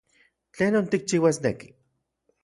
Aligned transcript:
¿Tlenon 0.55 0.85
tikchiuasneki? 0.91 1.67